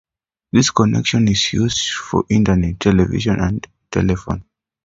This 0.51 0.71
connection 0.71 1.27
is 1.27 1.53
used 1.53 1.91
for 1.91 2.25
internet, 2.27 2.79
television 2.79 3.39
and 3.39 3.67
telephone. 3.91 4.43